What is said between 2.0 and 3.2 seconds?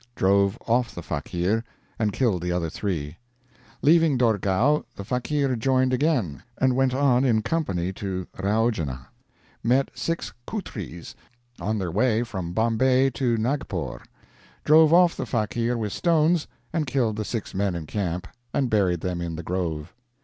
killed the other three.